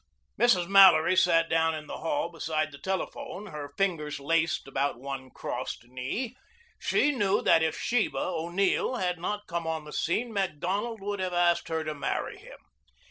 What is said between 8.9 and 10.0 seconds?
had not come on the